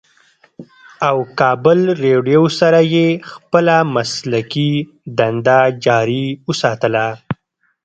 او 1.07 1.17
کابل 1.39 1.79
رېډيو 2.03 2.43
سره 2.59 2.79
ئې 2.93 3.07
خپله 3.31 3.75
مسلکي 3.95 4.71
دنده 5.17 5.59
جاري 5.83 6.25
اوساتله 6.47 7.07